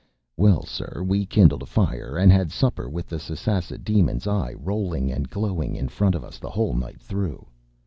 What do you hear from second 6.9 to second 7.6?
through.